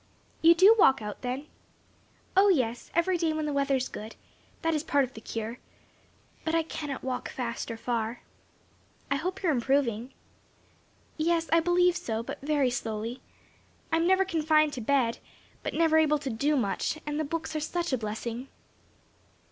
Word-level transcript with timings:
"You 0.41 0.55
do 0.55 0.75
walk 0.79 0.99
out 1.03 1.21
then?" 1.21 1.45
"Oh 2.35 2.47
yes! 2.49 2.89
every 2.95 3.19
day 3.19 3.33
when 3.33 3.45
the 3.45 3.53
weather 3.53 3.75
is 3.75 3.87
good. 3.87 4.15
That 4.63 4.73
is 4.73 4.83
part 4.83 5.03
of 5.03 5.13
the 5.13 5.21
cure. 5.21 5.59
But 6.43 6.55
I 6.55 6.63
cannot 6.63 7.03
walk 7.03 7.29
fast 7.29 7.69
or 7.69 7.77
far." 7.77 8.21
"I 9.11 9.17
hope 9.17 9.43
you 9.43 9.49
are 9.49 9.51
improving." 9.51 10.11
"Yes, 11.17 11.51
I 11.53 11.59
believe 11.59 11.95
so, 11.95 12.23
but 12.23 12.41
very 12.41 12.71
slowly. 12.71 13.21
I'm 13.91 14.07
never 14.07 14.25
confined 14.25 14.73
to 14.73 14.81
bed, 14.81 15.19
but 15.61 15.75
never 15.75 15.99
able 15.99 16.17
to 16.17 16.31
do 16.31 16.55
much, 16.57 16.97
and 17.05 17.19
the 17.19 17.23
books 17.23 17.55
are 17.55 17.59
such 17.59 17.93
a 17.93 17.97
blessing." 17.99 18.47